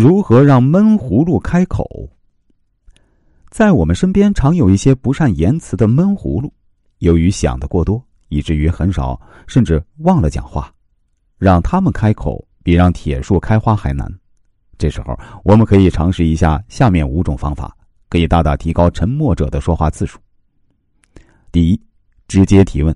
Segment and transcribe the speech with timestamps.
[0.00, 2.08] 如何让闷葫芦开口？
[3.50, 6.52] 在我们身边常有一些不善言辞的闷葫芦，
[6.98, 10.72] 由于想的过多，以至于很少甚至忘了讲话。
[11.36, 14.08] 让他们开口，比让铁树开花还难。
[14.78, 17.76] 这时候，我们可以尝试一下下面五种方法，
[18.08, 20.16] 可以大大提高沉默者的说话次数。
[21.50, 21.80] 第一，
[22.28, 22.94] 直接提问。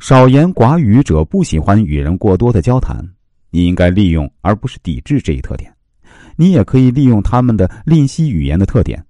[0.00, 3.08] 少言寡语者不喜欢与人过多的交谈，
[3.50, 5.72] 你应该利用而不是抵制这一特点。
[6.36, 9.04] 你也可以利用他们的吝惜语言的特点。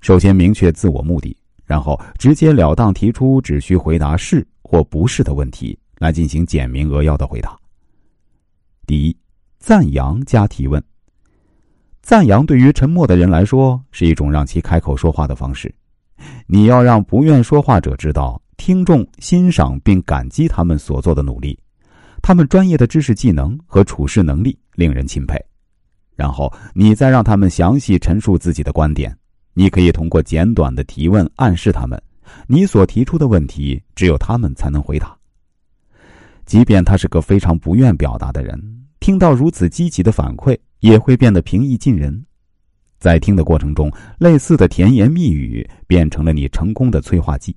[0.00, 7.56] 首先明确自我目的，然后直截了当提出只需回答是或不是的问题，来进行简明扼要的回答。
[8.86, 9.16] 第一，
[9.58, 10.82] 赞扬加提问。
[12.02, 15.72] 赞扬对于沉默的人来说是一种让其开口说话的方式。
[16.46, 21.58] 你要让不愿说话者知道，听众欣赏并感激他们所做的努力，
[22.22, 25.38] 他们专业的知识技能和处事能力令人钦佩。
[26.20, 29.16] 然后你再让他们详细陈述自己的观点。
[29.54, 31.98] 你可以通过简短的提问暗示他们，
[32.46, 35.16] 你所提出的问题只有他们才能回答。
[36.44, 38.60] 即便他是个非常不愿表达的人，
[39.00, 42.22] 听到如此积极的反馈，也会变得平易近人。
[42.98, 47.56] 在听的过程中，类似的甜言蜜语变成了你成功的催化剂。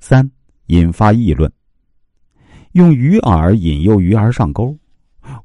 [0.00, 0.28] 三、
[0.66, 1.48] 引发议论，
[2.72, 4.76] 用鱼饵引诱鱼儿上钩，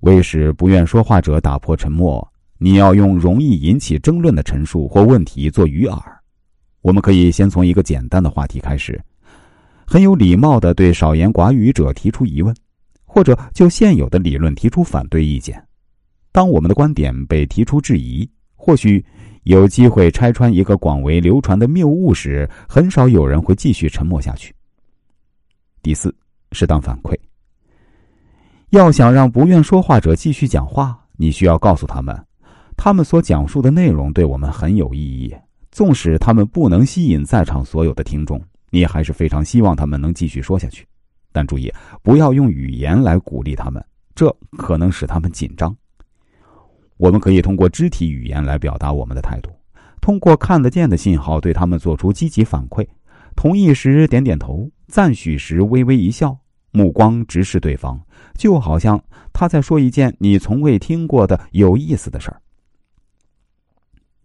[0.01, 2.25] 为使不愿说话者打破沉默。
[2.57, 6.01] 你要用容易引起争论的陈述或问题做鱼饵。
[6.81, 9.01] 我们可以先从一个简单的话题开始，
[9.85, 12.55] 很有礼貌的对少言寡语者提出疑问，
[13.05, 15.61] 或者就现有的理论提出反对意见。
[16.31, 18.29] 当我们的观点被提出质疑。
[18.61, 19.03] 或许
[19.43, 24.53] 有机会拆穿一个广为流传的谬误时，很少有人会继续沉默下去。
[25.81, 26.13] 第四，
[26.51, 27.17] 适当反馈。
[28.71, 32.15] 要想让不愿说话者继续讲话，你需要告诉他们，
[32.77, 35.33] 他们所讲述的内容对我们很有意义。
[35.71, 38.39] 纵使他们不能吸引在场所有的听众，
[38.69, 40.85] 你还是非常希望他们能继续说下去。
[41.31, 41.73] 但注意，
[42.03, 43.83] 不要用语言来鼓励他们，
[44.13, 45.75] 这可能使他们紧张。
[46.97, 49.49] 我们可以通过肢体语言来表达我们的态度，
[49.99, 52.85] 通过看得见的信号对他们做出积极反馈，
[53.35, 56.37] 同意时点点头，赞许时微微一笑，
[56.71, 57.99] 目光直视对方，
[58.35, 59.01] 就好像
[59.33, 62.41] 他在说一件你从未听过的有意思的事儿。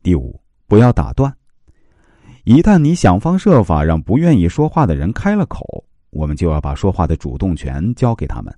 [0.03, 1.35] 第五，不要打断。
[2.45, 5.65] 一旦你想方设法让不愿意说话的人开了口，
[6.11, 8.55] 我们就要把说话的主动权交给他们。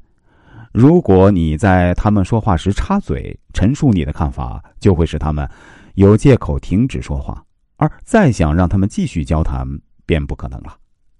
[0.72, 5.48] 如果你在他们说话时插嘴陈述你的看法，就会使他们
[5.94, 7.42] 有借口停止说话，
[7.76, 9.64] 而再想让他们继续交谈
[10.04, 10.76] 便不可能了。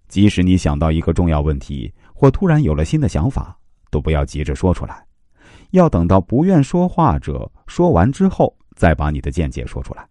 [0.09, 3.57] 即使你想到一个重要问题，或突然有了新的想法，
[3.91, 5.05] 都不要急着说出来，
[5.71, 10.07] 要等到不愿说话者说完之后，再把你的见解说出来。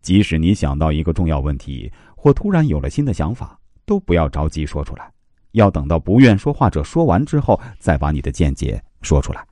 [0.00, 5.10] 即使你想到一个重要问题，或突然有了新的想法，都不要着急说出来。
[5.52, 9.46] 要等到不愿说话者说完之后，再把你的见解说出来。